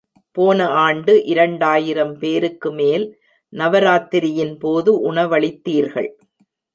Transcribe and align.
போன 0.37 0.67
ஆண்டு 0.83 1.13
இரண்டாயிரம் 1.23 2.13
பேருக்குமேல் 2.19 3.05
நவராத்திரியின்போது 3.53 4.93
உணவளித்தீர்கள். 5.11 6.09